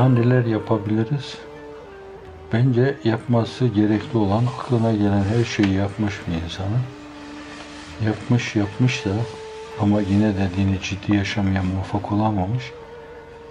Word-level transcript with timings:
Daha 0.00 0.08
neler 0.08 0.44
yapabiliriz? 0.44 1.38
Bence 2.52 2.96
yapması 3.04 3.66
gerekli 3.66 4.18
olan 4.18 4.44
aklına 4.58 4.92
gelen 4.92 5.24
her 5.24 5.44
şeyi 5.44 5.72
yapmış 5.74 6.14
bir 6.28 6.42
insanın. 6.44 6.80
Yapmış 8.06 8.56
yapmış 8.56 9.04
da 9.04 9.10
ama 9.80 10.00
yine 10.00 10.36
de 10.36 10.48
dini 10.56 10.80
ciddi 10.80 11.16
yaşamaya 11.16 11.62
muvaffak 11.62 12.12
olamamış 12.12 12.72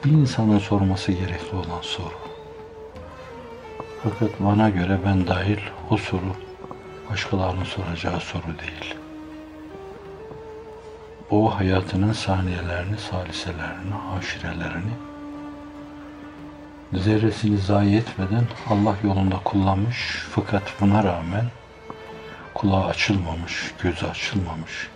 bir 0.05 0.11
insanın 0.11 0.59
sorması 0.59 1.11
gerekli 1.11 1.57
olan 1.57 1.81
soru. 1.81 2.19
Fakat 4.03 4.39
bana 4.39 4.69
göre 4.69 4.99
ben 5.05 5.27
dahil 5.27 5.59
o 5.89 5.97
soru 5.97 6.35
başkalarının 7.11 7.63
soracağı 7.63 8.19
soru 8.19 8.59
değil. 8.59 8.95
O 11.31 11.55
hayatının 11.55 12.13
saniyelerini, 12.13 12.97
saliselerini, 12.97 13.95
aşirelerini 14.17 15.08
zerresini 16.93 17.57
zayi 17.57 17.95
etmeden 17.95 18.43
Allah 18.69 18.95
yolunda 19.03 19.39
kullanmış 19.43 20.25
fakat 20.31 20.63
buna 20.81 21.03
rağmen 21.03 21.45
kulağı 22.53 22.85
açılmamış, 22.85 23.73
gözü 23.83 24.05
açılmamış. 24.05 24.89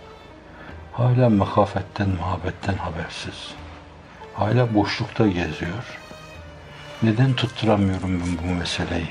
Hala 0.92 1.28
mekafetten, 1.28 2.08
muhabbetten 2.08 2.74
habersiz. 2.74 3.54
Hala 4.34 4.74
boşlukta 4.74 5.26
geziyor. 5.26 5.98
Neden 7.02 7.34
tutturamıyorum 7.34 8.20
ben 8.20 8.48
bu 8.48 8.54
meseleyi? 8.54 9.08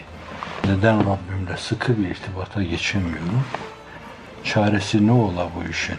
Neden 0.66 1.00
Rabbimle 1.00 1.57
sıkı 1.57 1.97
bir 1.97 2.09
irtibata 2.09 2.63
geçemiyorum? 2.63 3.44
Çaresi 4.44 5.07
ne 5.07 5.11
ola 5.11 5.47
bu 5.55 5.69
işin? 5.69 5.97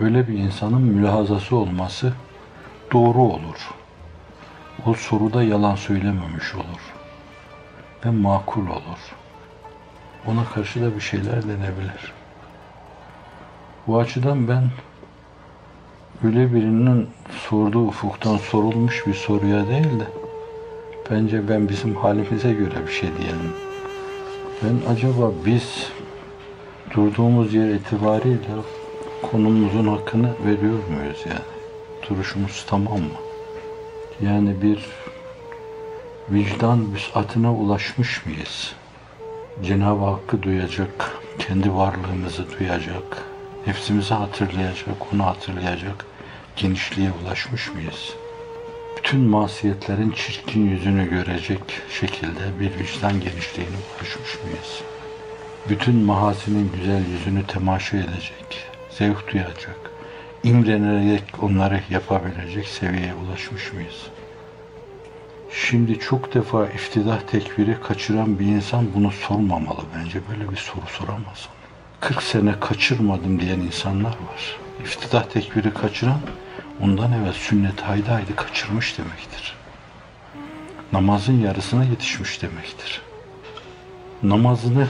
Öyle 0.00 0.28
bir 0.28 0.38
insanın 0.38 0.82
mülahazası 0.82 1.56
olması 1.56 2.12
doğru 2.92 3.18
olur. 3.18 3.70
O 4.86 4.94
soruda 4.94 5.42
yalan 5.42 5.74
söylememiş 5.74 6.54
olur. 6.54 6.94
Ve 8.04 8.10
makul 8.10 8.66
olur. 8.66 9.16
Ona 10.26 10.44
karşı 10.44 10.82
da 10.82 10.96
bir 10.96 11.00
şeyler 11.00 11.42
denebilir. 11.42 12.12
Bu 13.86 13.98
açıdan 13.98 14.48
ben 14.48 14.70
öyle 16.24 16.54
birinin 16.54 17.08
sorduğu 17.48 17.86
ufuktan 17.86 18.36
sorulmuş 18.36 19.06
bir 19.06 19.14
soruya 19.14 19.68
değil 19.68 20.00
de 20.00 20.06
bence 21.10 21.48
ben 21.48 21.68
bizim 21.68 21.96
halimize 21.96 22.52
göre 22.52 22.86
bir 22.86 22.92
şey 22.92 23.08
diyelim. 23.18 23.52
Ben 24.62 24.92
acaba 24.92 25.32
biz 25.46 25.90
durduğumuz 26.94 27.54
yer 27.54 27.68
itibariyle 27.68 28.38
konumuzun 29.30 29.86
hakkını 29.86 30.34
veriyor 30.44 30.78
muyuz 30.88 31.24
yani? 31.26 31.40
Duruşumuz 32.08 32.64
tamam 32.68 32.98
mı? 32.98 33.25
Yani 34.22 34.62
bir 34.62 34.86
vicdan 36.30 36.94
vüsatına 36.94 37.54
ulaşmış 37.54 38.26
mıyız? 38.26 38.72
Cenab-ı 39.62 40.04
Hakk'ı 40.04 40.42
duyacak, 40.42 41.20
kendi 41.38 41.74
varlığımızı 41.74 42.58
duyacak, 42.58 43.22
nefsimizi 43.66 44.14
hatırlayacak, 44.14 45.12
onu 45.14 45.26
hatırlayacak 45.26 46.06
genişliğe 46.56 47.10
ulaşmış 47.22 47.74
mıyız? 47.74 48.14
Bütün 48.98 49.20
masiyetlerin 49.20 50.10
çirkin 50.10 50.70
yüzünü 50.70 51.10
görecek 51.10 51.62
şekilde 52.00 52.60
bir 52.60 52.78
vicdan 52.78 53.20
genişliğine 53.20 53.76
ulaşmış 53.76 54.38
mıyız? 54.44 54.80
Bütün 55.68 55.96
mahasinin 55.96 56.72
güzel 56.74 57.04
yüzünü 57.06 57.46
temaşa 57.46 57.96
edecek, 57.96 58.66
zevk 58.90 59.32
duyacak, 59.32 59.90
imrenerek 60.46 61.22
onları 61.42 61.80
yapabilecek 61.90 62.68
seviyeye 62.68 63.14
ulaşmış 63.14 63.72
mıyız? 63.72 64.06
Şimdi 65.52 65.98
çok 65.98 66.34
defa 66.34 66.66
iftidah 66.66 67.20
tekbiri 67.20 67.76
kaçıran 67.80 68.38
bir 68.38 68.46
insan 68.46 68.86
bunu 68.94 69.12
sormamalı 69.12 69.80
bence. 69.96 70.20
Böyle 70.30 70.50
bir 70.50 70.56
soru 70.56 70.86
soramaz. 70.86 71.48
40 72.00 72.22
sene 72.22 72.60
kaçırmadım 72.60 73.40
diyen 73.40 73.60
insanlar 73.60 74.10
var. 74.10 74.58
İftidah 74.84 75.24
tekbiri 75.24 75.74
kaçıran 75.74 76.20
ondan 76.82 77.12
evvel 77.12 77.32
sünnet 77.32 77.80
haydi 77.80 78.36
kaçırmış 78.36 78.98
demektir. 78.98 79.54
Namazın 80.92 81.40
yarısına 81.40 81.84
yetişmiş 81.84 82.42
demektir. 82.42 83.02
Namazını 84.22 84.86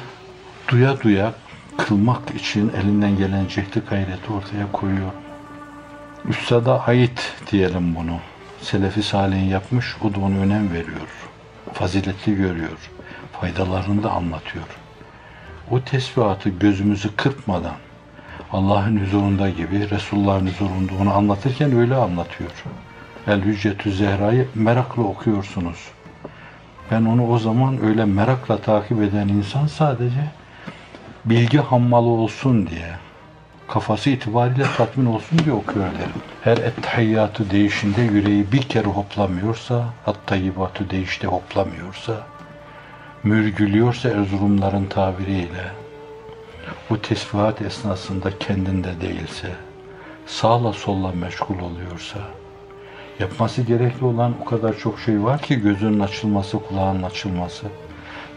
duya 0.69 1.01
duya 1.01 1.35
kılmak 1.77 2.31
için 2.35 2.73
elinden 2.83 3.17
gelen 3.17 3.47
cehdi 3.49 3.83
gayreti 3.91 4.33
ortaya 4.33 4.73
koyuyor. 4.73 5.13
Üstada 6.29 6.87
ait 6.87 7.35
diyelim 7.51 7.95
bunu. 7.95 8.19
Selefi 8.61 9.03
Salih'in 9.03 9.49
yapmış, 9.49 9.97
o 10.05 10.15
da 10.15 10.21
ona 10.21 10.39
önem 10.39 10.73
veriyor. 10.73 11.09
Faziletli 11.73 12.37
görüyor. 12.37 12.91
Faydalarını 13.41 14.03
da 14.03 14.11
anlatıyor. 14.11 14.65
O 15.71 15.81
tesbihatı 15.81 16.49
gözümüzü 16.49 17.17
kırpmadan 17.17 17.75
Allah'ın 18.53 19.01
huzurunda 19.01 19.51
gibi, 19.51 19.91
Resulullah'ın 19.91 20.47
huzurunda 20.47 20.93
onu 21.03 21.15
anlatırken 21.15 21.77
öyle 21.77 21.95
anlatıyor. 21.95 22.65
El 23.27 23.41
Hüccetü 23.41 23.93
Zehra'yı 23.93 24.49
merakla 24.55 25.03
okuyorsunuz. 25.03 25.89
Ben 26.91 27.05
onu 27.05 27.29
o 27.29 27.39
zaman 27.39 27.85
öyle 27.85 28.05
merakla 28.05 28.59
takip 28.59 29.03
eden 29.03 29.29
insan 29.29 29.67
sadece 29.67 30.31
bilgi 31.25 31.59
hammalı 31.59 32.07
olsun 32.07 32.67
diye, 32.67 33.06
kafası 33.69 34.11
itibariyle 34.11 34.65
tatmin 34.77 35.07
olsun 35.07 35.39
diye 35.39 35.55
okuyor 35.55 35.87
derim. 35.87 36.23
Her 36.43 36.57
ettehiyyatı 36.57 37.51
değişinde 37.51 38.03
yüreği 38.03 38.53
bir 38.53 38.63
kere 38.63 38.89
hoplamıyorsa, 38.89 39.85
hattayibatı 40.05 40.91
değişte 40.91 41.27
hoplamıyorsa, 41.27 42.27
mürgülüyorsa 43.23 44.09
Erzurumların 44.09 44.87
tabiriyle, 44.87 45.71
bu 46.91 47.03
tesbihat 47.03 47.63
esnasında 47.63 48.39
kendinde 48.39 49.01
değilse, 49.01 49.49
sağla 50.27 50.73
solla 50.73 51.13
meşgul 51.13 51.59
oluyorsa, 51.59 52.19
yapması 53.19 53.63
gerekli 53.63 54.05
olan 54.05 54.35
o 54.43 54.45
kadar 54.45 54.79
çok 54.79 55.01
şey 55.01 55.23
var 55.23 55.43
ki 55.43 55.61
gözünün 55.61 56.01
açılması, 56.01 56.59
kulağının 56.59 57.03
açılması, 57.03 57.67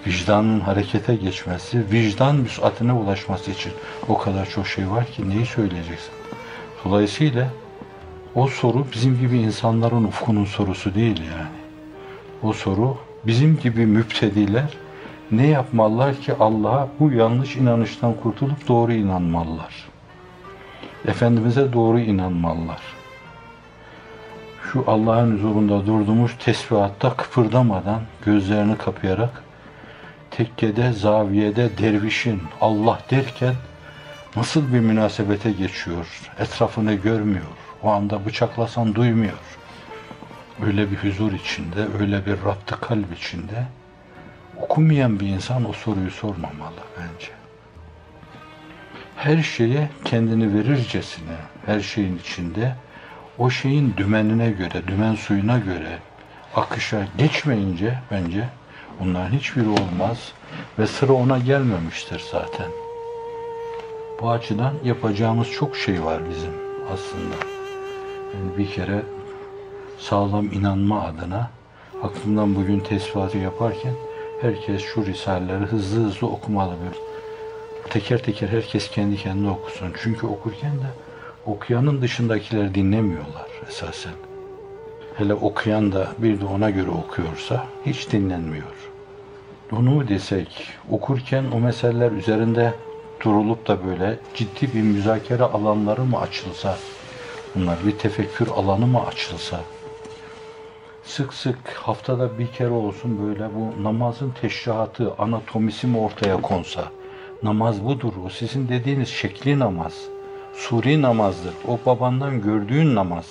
vicdanın 0.08 0.60
harekete 0.60 1.16
geçmesi, 1.16 1.92
vicdan 1.92 2.36
müsatine 2.36 2.94
ulaşması 2.94 3.52
için 3.52 3.72
o 4.08 4.18
kadar 4.18 4.50
çok 4.50 4.68
şey 4.68 4.90
var 4.90 5.06
ki 5.06 5.30
neyi 5.30 5.46
söyleyeceksin? 5.46 6.12
Dolayısıyla 6.86 7.48
o 8.36 8.48
soru 8.48 8.86
bizim 8.94 9.20
gibi 9.20 9.38
insanların 9.38 10.04
ufkunun 10.04 10.46
sorusu 10.46 10.96
değil 10.96 11.22
yani. 11.22 11.60
O 12.44 12.54
soru 12.54 12.98
bizim 13.26 13.60
gibi 13.60 13.86
müptediler 13.86 14.78
ne 15.32 15.48
yapmalılar 15.48 16.16
ki 16.16 16.34
Allah'a 16.40 16.88
bu 17.00 17.12
yanlış 17.12 17.56
inanıştan 17.56 18.14
kurtulup 18.14 18.68
doğru 18.68 18.94
inanmalılar. 18.94 19.90
Efendimiz'e 21.08 21.74
doğru 21.74 22.00
inanmalılar. 22.00 22.82
Şu 24.72 24.84
Allah'ın 24.88 25.38
huzurunda 25.38 25.86
durduğumuz 25.86 26.32
tesbihatta 26.40 27.14
kıpırdamadan, 27.14 28.02
gözlerini 28.26 28.78
kapayarak, 28.78 29.44
tekkede, 30.32 30.94
zaviyede 30.94 31.78
dervişin 31.78 32.42
Allah 32.62 33.00
derken 33.12 33.54
nasıl 34.36 34.74
bir 34.74 34.80
münasebete 34.80 35.52
geçiyor, 35.52 36.22
etrafını 36.40 36.94
görmüyor, 36.94 37.46
o 37.84 37.90
anda 37.90 38.26
bıçaklasan 38.26 38.96
duymuyor. 38.96 39.58
Öyle 40.66 40.92
bir 40.92 40.98
huzur 40.98 41.32
içinde, 41.32 41.88
öyle 42.00 42.26
bir 42.26 42.46
rattı 42.46 42.80
kalp 42.80 43.18
içinde 43.18 43.66
okumayan 44.58 45.20
bir 45.20 45.28
insan 45.28 45.70
o 45.70 45.74
soruyu 45.74 46.12
sormamalı 46.12 46.82
bence. 46.98 47.32
Her 49.16 49.44
şeye 49.44 49.90
kendini 50.06 50.54
verircesine, 50.54 51.36
her 51.66 51.80
şeyin 51.80 52.18
içinde 52.18 52.76
o 53.38 53.50
şeyin 53.50 53.94
dümenine 53.98 54.52
göre, 54.52 54.88
dümen 54.88 55.16
suyuna 55.16 55.58
göre 55.58 55.98
akışa 56.56 57.08
geçmeyince 57.18 58.00
bence 58.12 58.50
bunların 59.00 59.38
hiçbiri 59.38 59.70
olmaz 59.70 60.32
ve 60.80 60.88
sıra 60.88 61.14
ona 61.14 61.38
gelmemiştir 61.38 62.24
zaten. 62.32 62.68
Bu 64.22 64.30
açıdan 64.30 64.74
yapacağımız 64.84 65.52
çok 65.52 65.76
şey 65.76 66.04
var 66.04 66.22
bizim 66.30 66.52
aslında. 66.94 67.36
Yani 68.34 68.58
bir 68.58 68.72
kere 68.72 69.02
sağlam 69.98 70.46
inanma 70.46 71.04
adına 71.04 71.50
aklımdan 72.04 72.56
bugün 72.56 72.80
tesbihatı 72.80 73.38
yaparken 73.38 73.94
herkes 74.42 74.82
şu 74.82 75.06
risaleleri 75.06 75.66
hızlı 75.66 76.04
hızlı 76.04 76.28
okumalı 76.28 76.74
böyle. 76.80 77.10
Teker 77.90 78.24
teker 78.24 78.48
herkes 78.48 78.92
kendi 78.92 79.18
kendine 79.18 79.50
okusun. 79.50 79.94
Çünkü 80.04 80.28
okurken 80.28 80.72
de 80.72 80.90
okuyanın 81.46 82.02
dışındakiler 82.02 82.76
dinlemiyorlar 82.76 83.48
esasen. 83.68 84.29
Hele 85.20 85.34
okuyan 85.34 85.92
da 85.92 86.08
bir 86.18 86.42
de 86.42 86.46
ona 86.46 86.70
göre 86.70 86.90
okuyorsa 86.90 87.66
hiç 87.86 88.12
dinlenmiyor. 88.12 88.90
Mu 89.72 90.08
desek, 90.08 90.68
okurken 90.92 91.46
o 91.56 91.60
meseleler 91.60 92.12
üzerinde 92.12 92.74
durulup 93.24 93.68
da 93.68 93.86
böyle 93.88 94.20
ciddi 94.36 94.74
bir 94.74 94.82
müzakere 94.82 95.44
alanları 95.44 96.04
mı 96.04 96.20
açılsa, 96.20 96.78
bunlar 97.56 97.78
bir 97.86 97.92
tefekkür 97.92 98.48
alanı 98.48 98.88
mı 98.88 99.06
açılsa, 99.06 99.60
sık 101.04 101.34
sık 101.34 101.68
haftada 101.74 102.40
bir 102.40 102.48
kere 102.48 102.70
olsun 102.70 103.28
böyle 103.28 103.50
bu 103.56 103.84
namazın 103.84 104.34
teşrihatı, 104.42 105.14
anatomisi 105.18 105.88
mi 105.88 105.98
ortaya 105.98 106.42
konsa. 106.42 106.84
Namaz 107.44 107.86
budur. 107.86 108.14
O 108.26 108.30
sizin 108.30 108.70
dediğiniz 108.70 109.10
şekli 109.10 109.60
namaz. 109.60 109.94
Suri 110.54 111.02
namazdır. 111.02 111.54
O 111.68 111.80
babandan 111.86 112.42
gördüğün 112.42 112.96
namaz. 112.96 113.26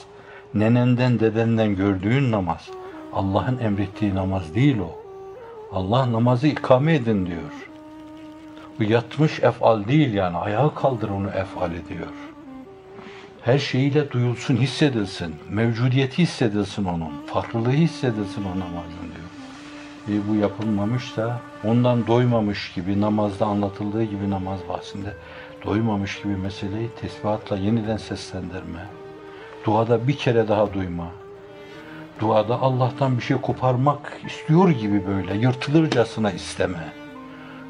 Nenenden, 0.55 1.21
dedenden 1.21 1.77
gördüğün 1.77 2.33
namaz. 2.33 2.71
Allah'ın 3.13 3.59
emrettiği 3.59 4.15
namaz 4.15 4.55
değil 4.55 4.79
o. 4.79 4.99
Allah 5.73 6.13
namazı 6.13 6.47
ikame 6.47 6.95
edin 6.95 7.27
diyor. 7.27 7.69
Bu 8.79 8.85
yatmış 8.85 9.41
efal 9.41 9.89
değil 9.89 10.15
yani. 10.15 10.37
Ayağa 10.37 10.75
kaldır 10.75 11.09
onu 11.09 11.29
efal 11.29 11.73
ediyor. 11.73 12.07
Her 13.43 13.59
şeyiyle 13.59 14.11
duyulsun, 14.11 14.57
hissedilsin. 14.57 15.35
Mevcudiyeti 15.51 16.23
hissedilsin 16.23 16.85
onun. 16.85 17.27
Farklılığı 17.27 17.71
hissedilsin 17.73 18.45
o 18.45 18.51
namazın 18.51 19.09
diyor. 20.09 20.21
E 20.21 20.29
bu 20.29 20.35
yapılmamışsa 20.35 21.41
ondan 21.65 22.07
doymamış 22.07 22.73
gibi 22.75 23.01
namazda 23.01 23.47
anlatıldığı 23.47 24.05
gibi 24.05 24.31
namaz 24.31 24.59
bahsinde 24.69 25.15
doymamış 25.65 26.23
gibi 26.23 26.37
meseleyi 26.37 26.91
tesbihatla 27.01 27.57
yeniden 27.57 27.97
seslendirme. 27.97 28.98
Duada 29.67 30.09
bir 30.09 30.17
kere 30.17 30.49
daha 30.49 30.73
duyma. 30.73 31.11
Duada 32.21 32.61
Allah'tan 32.61 33.17
bir 33.17 33.23
şey 33.23 33.37
koparmak 33.37 34.21
istiyor 34.27 34.69
gibi 34.69 35.07
böyle 35.07 35.37
yırtılırcasına 35.37 36.33
isteme. 36.33 36.93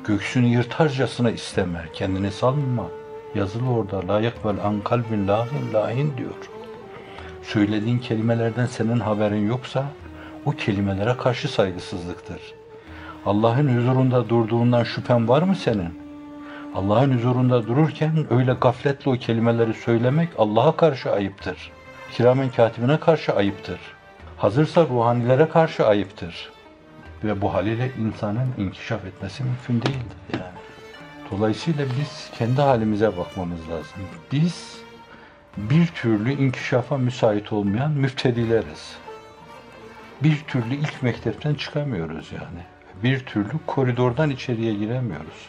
Göksünü 0.05 0.47
yırtarcasına 0.47 1.31
isteme. 1.31 1.85
Kendini 1.93 2.31
salma. 2.31 2.87
Yazılı 3.35 3.71
orada. 3.71 4.09
La 4.09 4.21
yakbel 4.21 4.65
an 4.65 4.81
kalbin 4.81 5.29
lahin 5.29 5.73
lahin 5.75 6.17
diyor. 6.17 6.51
Söylediğin 7.43 7.99
kelimelerden 7.99 8.67
senin 8.67 9.01
haberin 9.01 9.49
yoksa 9.49 9.85
o 10.45 10.51
kelimelere 10.51 11.17
karşı 11.17 11.49
saygısızlıktır. 11.49 12.41
Allah'ın 13.27 13.79
huzurunda 13.79 14.29
durduğundan 14.29 14.85
şüphen 14.85 15.29
var 15.29 15.43
mı 15.43 15.57
senin? 15.57 15.99
Allah'ın 16.75 17.17
huzurunda 17.17 17.67
dururken 17.67 18.27
öyle 18.31 18.53
gafletle 18.53 19.11
o 19.11 19.15
kelimeleri 19.15 19.75
söylemek 19.75 20.29
Allah'a 20.39 20.77
karşı 20.77 21.13
ayıptır. 21.13 21.78
Kiramen 22.13 22.51
katibine 22.51 23.01
karşı 23.01 23.33
ayıptır. 23.33 23.81
Hazırsa 24.37 24.87
ruhanilere 24.87 25.49
karşı 25.49 25.87
ayıptır. 25.87 26.51
Ve 27.25 27.41
bu 27.41 27.55
haliyle 27.55 27.91
insanın 27.99 28.55
inkişaf 28.59 29.05
etmesi 29.05 29.43
mümkün 29.45 29.83
değildir 29.83 30.17
yani. 30.33 30.59
Dolayısıyla 31.31 31.85
biz 32.01 32.31
kendi 32.39 32.61
halimize 32.61 33.17
bakmamız 33.17 33.61
lazım. 33.71 33.99
Biz 34.33 34.79
bir 35.57 35.87
türlü 35.87 36.33
inkişafa 36.33 36.99
müsait 36.99 37.53
olmayan 37.53 37.91
müftedileriz. 37.91 38.97
Bir 40.23 40.41
türlü 40.41 40.75
ilk 40.75 41.03
mektepten 41.03 41.55
çıkamıyoruz 41.55 42.33
yani. 42.33 42.63
Bir 43.03 43.21
türlü 43.21 43.53
koridordan 43.67 44.31
içeriye 44.31 44.75
giremiyoruz. 44.75 45.49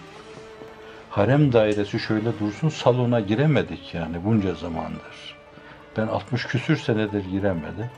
Harem 1.09 1.53
dairesi 1.53 1.99
şöyle 1.99 2.39
dursun 2.39 2.69
salona 2.69 3.19
giremedik 3.19 3.93
yani 3.93 4.25
bunca 4.25 4.53
zamandır. 4.55 5.38
Ben 5.99 6.07
60 6.07 6.45
küsür 6.45 6.77
senedir 6.77 7.25
giremedim. 7.25 7.89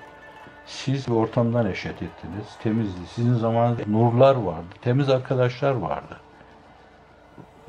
Siz 0.65 1.07
bir 1.07 1.13
ortamdan 1.13 1.65
eşet 1.65 1.93
ettiniz. 1.93 2.45
Temizdi. 2.63 2.99
Sizin 3.15 3.33
zamanınızda 3.33 3.83
nurlar 3.87 4.35
vardı. 4.35 4.67
Temiz 4.81 5.09
arkadaşlar 5.09 5.71
vardı. 5.71 6.17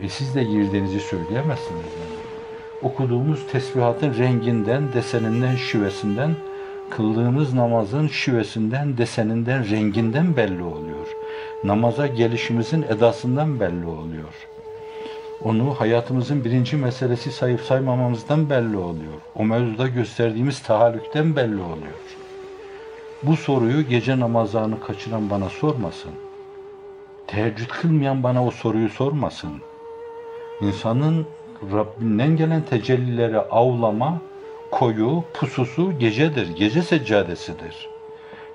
E 0.01 0.09
siz 0.09 0.35
de 0.35 0.45
girdiğinizi 0.45 1.01
söyleyemezsiniz 1.01 1.85
yani. 1.85 2.23
Okuduğumuz 2.83 3.47
tesbihatın 3.53 4.19
renginden, 4.19 4.93
deseninden, 4.93 5.57
şivesinden, 5.57 6.31
kıldığımız 6.91 7.55
namazın 7.55 8.09
şivesinden, 8.09 8.99
deseninden, 8.99 9.71
renginden 9.71 10.37
belli 10.37 10.63
oluyor. 10.63 11.07
Namaza 11.65 12.07
gelişimizin 12.07 12.83
edasından 12.83 13.61
belli 13.61 13.87
oluyor. 13.87 14.52
Onu 15.45 15.75
hayatımızın 15.81 16.45
birinci 16.45 16.77
meselesi 16.77 17.33
sayıp 17.33 17.61
saymamamızdan 17.61 18.51
belli 18.51 18.77
oluyor. 18.77 19.21
O 19.35 19.45
mevzuda 19.45 19.89
gösterdiğimiz 19.89 20.63
tahallükten 20.63 21.37
belli 21.37 21.61
oluyor. 21.61 22.03
Bu 23.23 23.37
soruyu 23.37 23.89
gece 23.89 24.21
namazlarını 24.21 24.81
kaçıran 24.81 25.31
bana 25.31 25.49
sormasın. 25.49 26.13
Teheccüd 27.27 27.69
kılmayan 27.69 28.23
bana 28.23 28.47
o 28.47 28.51
soruyu 28.51 28.89
sormasın. 28.89 29.53
İnsanın 30.61 31.27
Rabbinden 31.73 32.37
gelen 32.37 32.63
tecellilere 32.63 33.39
avlama, 33.39 34.19
koyu, 34.71 35.25
pususu 35.35 35.99
gecedir. 35.99 36.57
Gece 36.57 36.83
seccadesidir. 36.83 37.89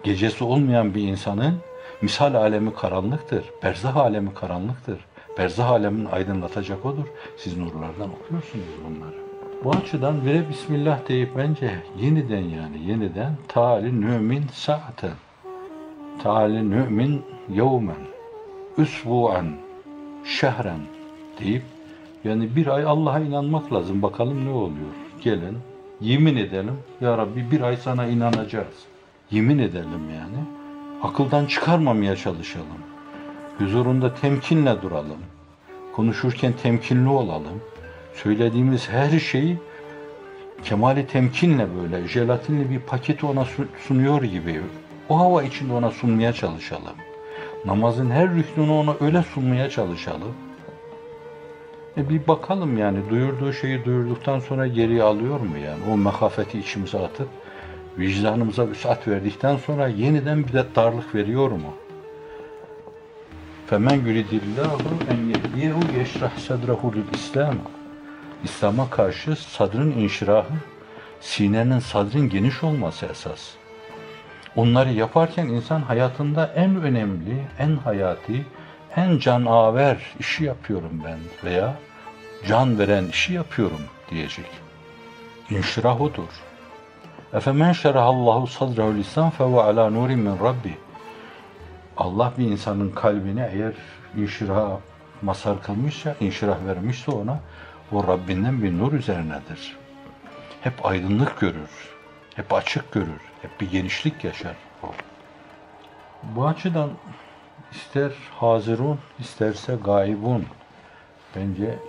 Gecesi 0.03 0.43
olmayan 0.43 0.95
bir 0.95 1.01
insanın 1.01 1.55
misal 2.01 2.33
alemi 2.33 2.73
karanlıktır. 2.73 3.45
Berzah 3.63 3.95
alemi 3.95 4.33
karanlıktır. 4.33 4.99
Berzah 5.37 5.69
alemini 5.69 6.09
aydınlatacak 6.09 6.85
odur. 6.85 7.05
Siz 7.37 7.57
nurlardan 7.57 8.09
okuyorsunuz 8.09 8.65
bunları. 8.85 9.15
Bu 9.63 9.71
açıdan 9.71 10.25
vire 10.25 10.49
Bismillah 10.49 11.07
deyip 11.07 11.29
bence 11.37 11.83
yeniden 11.99 12.43
yani 12.43 12.83
yeniden 12.87 13.33
taali 13.47 14.01
nümin 14.01 14.43
saaten 14.53 15.13
taali 16.23 16.69
nümin 16.69 17.21
yevmen 17.49 18.07
üsbu'an 18.77 19.47
şehren 20.25 20.79
deyip 21.39 21.63
yani 22.23 22.55
bir 22.55 22.67
ay 22.67 22.83
Allah'a 22.83 23.19
inanmak 23.19 23.73
lazım. 23.73 24.01
Bakalım 24.01 24.45
ne 24.45 24.49
oluyor. 24.49 24.93
Gelin 25.21 25.57
yemin 26.01 26.35
edelim. 26.35 26.77
Ya 27.01 27.17
Rabbi 27.17 27.51
bir 27.51 27.61
ay 27.61 27.77
sana 27.77 28.05
inanacağız. 28.05 28.85
Yemin 29.31 29.59
edelim 29.59 30.09
yani. 30.15 30.45
Akıldan 31.03 31.45
çıkarmamaya 31.45 32.15
çalışalım. 32.15 32.96
Huzurunda 33.57 34.13
temkinle 34.13 34.81
duralım. 34.81 35.17
Konuşurken 35.95 36.53
temkinli 36.63 37.09
olalım. 37.09 37.61
Söylediğimiz 38.13 38.89
her 38.89 39.19
şeyi 39.19 39.57
kemali 40.63 41.07
temkinle 41.07 41.67
böyle 41.81 42.07
jelatinli 42.07 42.69
bir 42.69 42.79
paketi 42.79 43.25
ona 43.25 43.45
sunuyor 43.87 44.23
gibi 44.23 44.61
o 45.09 45.19
hava 45.19 45.43
içinde 45.43 45.73
ona 45.73 45.91
sunmaya 45.91 46.33
çalışalım. 46.33 46.95
Namazın 47.65 48.09
her 48.09 48.29
rüknünü 48.35 48.71
ona 48.71 48.95
öyle 49.01 49.23
sunmaya 49.23 49.69
çalışalım. 49.69 50.33
E 51.97 52.09
bir 52.09 52.27
bakalım 52.27 52.77
yani 52.77 52.97
duyurduğu 53.09 53.53
şeyi 53.53 53.85
duyurduktan 53.85 54.39
sonra 54.39 54.67
geriye 54.67 55.03
alıyor 55.03 55.39
mu 55.39 55.57
yani? 55.57 55.79
O 55.93 55.97
mehafeti 55.97 56.59
içimize 56.59 56.97
atıp 56.99 57.27
vicdanımıza 57.97 58.67
vüsat 58.67 59.07
verdikten 59.07 59.57
sonra 59.57 59.87
yeniden 59.87 60.47
bir 60.47 60.53
de 60.53 60.65
darlık 60.75 61.15
veriyor 61.15 61.51
mu? 61.51 61.73
Femen 63.69 64.05
yuridillahu 64.05 64.81
en 65.11 65.25
yehdiyehu 65.25 65.79
yeşrah 65.97 66.37
sadrehu 66.37 66.93
lil 66.93 67.13
İslam. 67.13 67.55
İslam'a 68.43 68.89
karşı 68.89 69.35
sadrın 69.35 69.91
inşirahı, 69.91 70.53
sinenin 71.21 71.79
sadrın 71.79 72.29
geniş 72.29 72.63
olması 72.63 73.05
esas. 73.05 73.49
Onları 74.55 74.93
yaparken 74.93 75.47
insan 75.47 75.81
hayatında 75.81 76.53
en 76.55 76.81
önemli, 76.81 77.47
en 77.59 77.75
hayati, 77.75 78.45
en 78.95 79.17
canaver 79.17 79.97
işi 80.19 80.43
yapıyorum 80.43 81.01
ben 81.05 81.19
veya 81.43 81.75
can 82.47 82.79
veren 82.79 83.05
işi 83.05 83.33
yapıyorum 83.33 83.81
diyecek. 84.11 84.49
İnşirah 85.49 86.01
odur. 86.01 86.29
Efemen 87.33 87.73
şerahallahu 87.73 88.47
sadrehu 88.47 88.95
lisan 88.95 89.29
fehu 89.29 89.61
ala 89.61 89.89
nurin 89.89 90.19
min 90.19 90.39
rabbi. 90.39 90.86
Allah 91.97 92.33
bir 92.37 92.45
insanın 92.45 92.91
kalbine 92.91 93.49
eğer 93.53 93.73
inşirah 94.17 94.77
masar 95.21 95.63
kılmışsa, 95.63 96.15
inşirah 96.19 96.65
vermişse 96.65 97.11
ona 97.11 97.39
o 97.91 98.07
Rabbinden 98.07 98.63
bir 98.63 98.77
nur 98.77 98.93
üzerinedir. 98.93 99.77
Hep 100.61 100.85
aydınlık 100.85 101.39
görür, 101.39 101.69
hep 102.35 102.53
açık 102.53 102.91
görür, 102.91 103.21
hep 103.41 103.61
bir 103.61 103.71
genişlik 103.71 104.23
yaşar. 104.23 104.55
Bu 106.23 106.47
açıdan 106.47 106.89
ister 107.71 108.11
hazirun, 108.39 108.99
isterse 109.19 109.77
gaibun. 109.85 110.45
Bence 111.35 111.79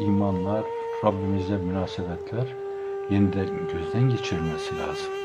imanlar, 0.00 0.64
Rabbimize 1.04 1.56
münasebetler 1.56 2.46
yeniden 3.10 3.48
gözden 3.72 4.10
geçirilmesi 4.10 4.78
lazım. 4.78 5.23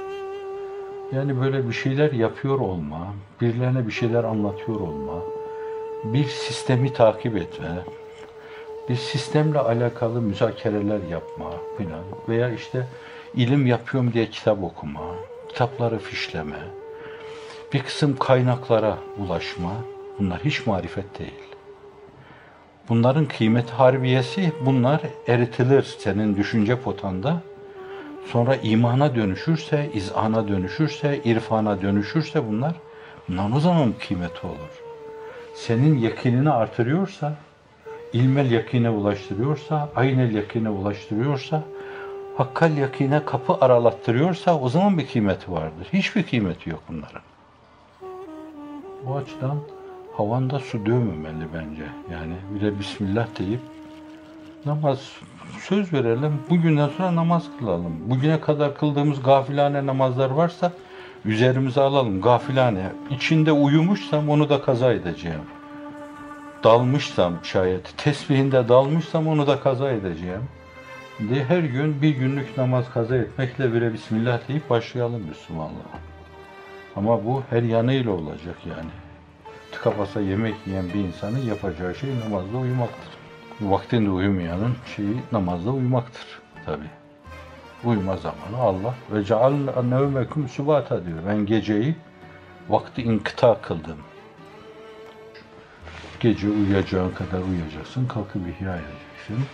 Yani 1.11 1.41
böyle 1.41 1.67
bir 1.67 1.73
şeyler 1.73 2.11
yapıyor 2.11 2.59
olma, 2.59 3.13
birilerine 3.41 3.87
bir 3.87 3.91
şeyler 3.91 4.23
anlatıyor 4.23 4.79
olma, 4.79 5.21
bir 6.03 6.23
sistemi 6.23 6.93
takip 6.93 7.37
etme, 7.37 7.67
bir 8.89 8.95
sistemle 8.95 9.59
alakalı 9.59 10.21
müzakereler 10.21 10.99
yapma 11.11 11.51
falan 11.77 12.03
veya 12.29 12.49
işte 12.49 12.87
ilim 13.35 13.67
yapıyorum 13.67 14.13
diye 14.13 14.29
kitap 14.29 14.63
okuma, 14.63 15.01
kitapları 15.47 15.99
fişleme, 15.99 16.59
bir 17.73 17.83
kısım 17.83 18.17
kaynaklara 18.17 18.97
ulaşma 19.17 19.71
bunlar 20.19 20.39
hiç 20.45 20.67
marifet 20.67 21.19
değil. 21.19 21.49
Bunların 22.89 23.25
kıymet 23.25 23.69
harbiyesi 23.69 24.51
bunlar 24.65 25.01
eritilir 25.27 25.95
senin 25.99 26.37
düşünce 26.37 26.79
potanda. 26.79 27.41
Sonra 28.25 28.55
imana 28.55 29.15
dönüşürse, 29.15 29.89
izana 29.93 30.47
dönüşürse, 30.47 31.21
irfana 31.23 31.81
dönüşürse 31.81 32.47
bunlar, 32.47 32.75
bunlar 33.29 33.51
o 33.55 33.59
zaman 33.59 33.93
kıymeti 34.07 34.47
olur. 34.47 34.83
Senin 35.53 35.97
yakinini 35.97 36.49
artırıyorsa, 36.49 37.35
ilmel 38.13 38.51
yakine 38.51 38.89
ulaştırıyorsa, 38.89 39.89
aynel 39.95 40.35
yakine 40.35 40.69
ulaştırıyorsa, 40.69 41.63
hakkal 42.37 42.77
yakine 42.77 43.25
kapı 43.25 43.53
aralattırıyorsa 43.65 44.59
o 44.59 44.69
zaman 44.69 44.97
bir 44.97 45.07
kıymeti 45.07 45.51
vardır. 45.51 45.87
Hiçbir 45.93 46.23
kıymeti 46.23 46.69
yok 46.69 46.83
bunların. 46.89 47.21
Bu 49.05 49.15
açıdan 49.15 49.57
havanda 50.13 50.59
su 50.59 50.85
dövmemeli 50.85 51.47
bence. 51.53 51.83
Yani 52.11 52.33
bir 52.55 52.61
de 52.61 52.79
Bismillah 52.79 53.27
deyip 53.39 53.59
namaz 54.65 54.99
söz 55.61 55.93
verelim. 55.93 56.39
Bugünden 56.49 56.89
sonra 56.97 57.15
namaz 57.15 57.43
kılalım. 57.59 58.09
Bugüne 58.09 58.41
kadar 58.41 58.77
kıldığımız 58.77 59.23
gafilane 59.23 59.85
namazlar 59.85 60.29
varsa 60.29 60.71
üzerimize 61.25 61.81
alalım. 61.81 62.21
Gafilane. 62.21 62.91
İçinde 63.11 63.51
uyumuşsam 63.51 64.29
onu 64.29 64.49
da 64.49 64.61
kaza 64.61 64.93
edeceğim. 64.93 65.41
Dalmışsam 66.63 67.33
şayet, 67.43 67.97
tesbihinde 67.97 68.69
dalmışsam 68.69 69.27
onu 69.27 69.47
da 69.47 69.59
kaza 69.59 69.91
edeceğim. 69.91 70.43
diye 71.29 71.43
her 71.43 71.59
gün 71.59 72.01
bir 72.01 72.09
günlük 72.09 72.57
namaz 72.57 72.85
kaza 72.93 73.15
etmekle 73.15 73.73
bire 73.73 73.93
Bismillah 73.93 74.39
deyip 74.47 74.69
başlayalım 74.69 75.21
Müslümanlığa. 75.29 75.99
Ama 76.95 77.25
bu 77.25 77.43
her 77.49 77.63
yanıyla 77.63 78.11
olacak 78.11 78.55
yani. 78.65 78.89
Tıka 79.71 79.97
basa 79.97 80.21
yemek 80.21 80.55
yiyen 80.67 80.85
bir 80.93 80.99
insanın 80.99 81.45
yapacağı 81.45 81.95
şey 81.95 82.09
namazda 82.19 82.57
uyumaktır. 82.57 83.18
Vaktinde 83.61 84.09
uyumayanın 84.09 84.75
şeyi 84.95 85.17
namazda 85.31 85.71
uyumaktır 85.71 86.25
tabi. 86.65 86.85
Uyuma 87.83 88.17
zamanı 88.17 88.57
Allah 88.61 88.95
ve 89.11 89.23
ceal 89.23 89.53
nevmekum 89.83 90.49
subata 90.49 91.05
diyor. 91.05 91.17
Ben 91.27 91.45
geceyi 91.45 91.95
vakti 92.69 93.03
inkıta 93.03 93.61
kıldım. 93.61 93.97
Gece 96.19 96.49
uyuyacağın 96.49 97.11
kadar 97.11 97.41
uyuyacaksın, 97.41 98.07
kalkıp 98.07 98.41
ihya 98.47 98.75
edeceksin. 98.75 99.45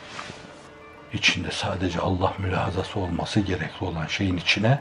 İçinde 1.14 1.52
sadece 1.52 2.00
Allah 2.00 2.34
mülahazası 2.40 3.00
olması 3.00 3.40
gerekli 3.40 3.86
olan 3.86 4.06
şeyin 4.06 4.38
içine 4.38 4.80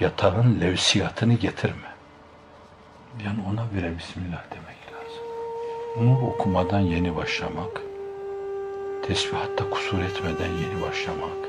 yatağın 0.00 0.60
levsiyatını 0.60 1.34
getirme. 1.34 1.94
Yani 3.24 3.38
ona 3.48 3.72
bile 3.74 3.98
Bismillah 3.98 4.44
demek 4.50 4.76
lazım. 4.92 5.24
Bunu 5.96 6.26
okumadan 6.28 6.80
yeni 6.80 7.16
başlamak, 7.16 7.82
tesbihatta 9.06 9.70
kusur 9.70 9.98
etmeden 9.98 10.50
yeni 10.50 10.82
başlamak, 10.82 11.48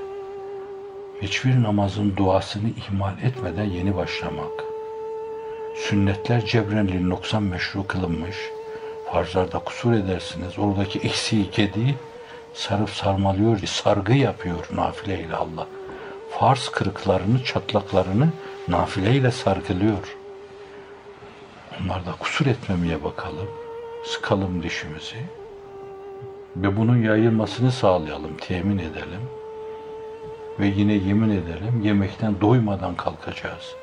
hiçbir 1.22 1.64
namazın 1.64 2.16
duasını 2.16 2.70
ihmal 2.70 3.14
etmeden 3.24 3.64
yeni 3.64 3.96
başlamak, 3.96 4.64
sünnetler 5.76 6.46
cebren 6.46 7.10
noksan 7.10 7.44
meşru 7.44 7.88
kılınmış, 7.88 8.36
farzlarda 9.12 9.60
kusur 9.60 9.94
edersiniz, 9.94 10.60
oradaki 10.60 11.00
eksiği 11.00 11.52
kediği 11.52 11.96
sarıp 12.54 12.90
sarmalıyor, 12.90 13.60
sargı 13.60 14.14
yapıyor 14.14 14.68
nafileyle 14.76 15.36
Allah. 15.36 15.68
Farz 16.30 16.70
kırıklarını, 16.70 17.44
çatlaklarını 17.44 18.30
nafileyle 18.68 19.32
sargılıyor. 19.32 20.18
Onlarda 21.82 22.12
kusur 22.20 22.46
etmemeye 22.46 23.04
bakalım. 23.04 23.50
Sıkalım 24.06 24.64
dişimizi. 24.64 25.45
Ve 26.56 26.78
bunun 26.78 27.04
yayılmasını 27.04 27.72
sağlayalım, 27.72 28.38
temin 28.38 28.78
edelim. 28.78 29.22
Ve 30.60 30.68
yine 30.68 30.94
yemin 30.94 31.30
edelim, 31.30 31.82
yemekten 31.84 32.42
doymadan 32.42 32.96
kalkacağız. 32.96 33.76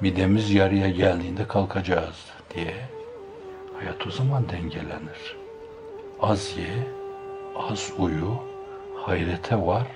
Midemiz 0.00 0.50
yarıya 0.50 0.88
geldiğinde 0.88 1.48
kalkacağız 1.48 2.24
diye. 2.54 2.74
Hayat 3.78 4.06
o 4.06 4.10
zaman 4.10 4.48
dengelenir. 4.48 5.36
Az 6.20 6.56
ye, 6.58 6.86
az 7.56 7.92
uyu, 7.98 8.34
hayrete 8.96 9.66
var, 9.66 9.86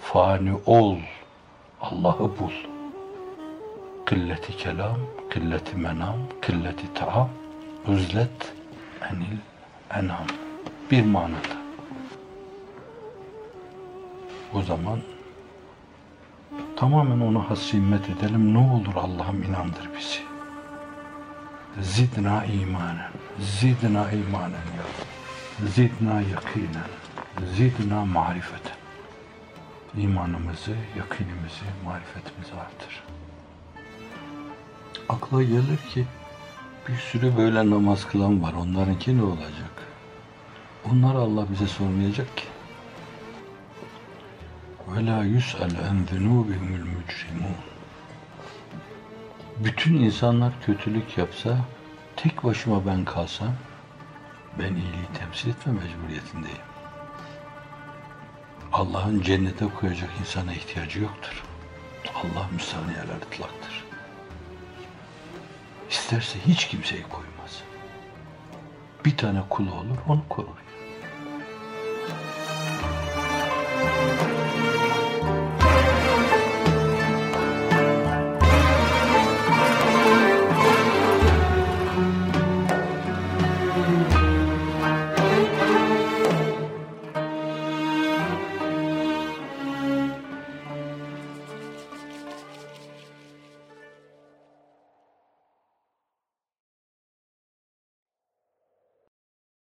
fani 0.00 0.52
ol, 0.66 0.96
Allah'ı 1.80 2.18
bul. 2.38 2.52
Kılleti 4.04 4.56
kelam, 4.56 4.98
kılleti 5.30 5.76
menam, 5.76 6.16
kılleti 6.40 6.94
taam, 6.94 7.28
üzlet 7.88 8.54
enil 9.10 9.38
enam. 9.94 10.45
Bir 10.90 11.04
manada. 11.04 11.56
O 14.54 14.62
zaman 14.62 14.98
tamamen 16.76 17.20
ona 17.20 17.50
has 17.50 17.72
himmet 17.72 18.08
edelim. 18.10 18.54
Ne 18.54 18.58
olur 18.58 18.94
Allah'ım 18.96 19.42
inandır 19.42 19.90
bizi. 19.98 20.20
Zidna 21.80 22.44
imanen, 22.44 23.10
zidna 23.40 24.12
imanen 24.12 24.66
ya. 24.76 24.86
Zidna 25.66 26.20
yakinen, 26.20 26.90
zidna 27.56 28.04
marifeten. 28.04 28.76
İmanımızı, 29.98 30.74
yakinimizi, 30.98 31.64
marifetimizi 31.84 32.52
artır. 32.54 33.02
Akla 35.08 35.42
gelir 35.42 35.78
ki 35.94 36.06
bir 36.88 36.96
sürü 36.96 37.36
böyle 37.36 37.70
namaz 37.70 38.06
kılan 38.08 38.42
var. 38.42 38.52
Onlarınki 38.52 39.18
ne 39.18 39.22
olacak? 39.22 39.85
Onlar 40.92 41.14
Allah 41.14 41.46
bize 41.52 41.66
sormayacak 41.66 42.36
ki. 42.36 42.44
Ve 44.88 45.06
la 45.06 45.24
yus'al 45.24 45.70
en 45.70 46.06
zunubihimul 46.10 46.86
mücrimun. 46.86 47.56
Bütün 49.64 49.94
insanlar 49.94 50.52
kötülük 50.66 51.18
yapsa, 51.18 51.58
tek 52.16 52.44
başıma 52.44 52.86
ben 52.86 53.04
kalsam, 53.04 53.52
ben 54.58 54.74
iyiliği 54.74 55.06
temsil 55.18 55.50
etme 55.50 55.72
mecburiyetindeyim. 55.72 56.66
Allah'ın 58.72 59.20
cennete 59.20 59.66
koyacak 59.80 60.10
insana 60.20 60.52
ihtiyacı 60.52 61.00
yoktur. 61.00 61.42
Allah 62.14 62.48
müstahniyeler 62.52 63.16
ıtlaktır. 63.16 63.84
İsterse 65.90 66.38
hiç 66.46 66.68
kimseyi 66.68 67.02
koymaz. 67.02 67.62
Bir 69.04 69.16
tane 69.16 69.42
kulu 69.50 69.74
olur, 69.74 69.98
onu 70.08 70.22
korur. 70.28 70.65